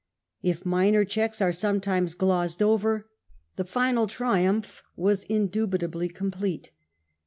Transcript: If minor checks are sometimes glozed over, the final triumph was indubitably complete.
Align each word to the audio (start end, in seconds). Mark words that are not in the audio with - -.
If 0.41 0.65
minor 0.65 1.05
checks 1.05 1.41
are 1.43 1.51
sometimes 1.51 2.15
glozed 2.15 2.63
over, 2.63 3.07
the 3.55 3.63
final 3.63 4.07
triumph 4.07 4.81
was 4.95 5.25
indubitably 5.25 6.09
complete. 6.09 6.71